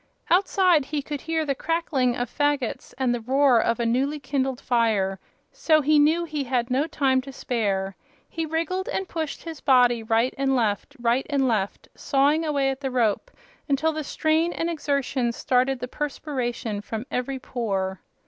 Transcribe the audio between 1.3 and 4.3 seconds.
the crackling of fagots and the roar of a newly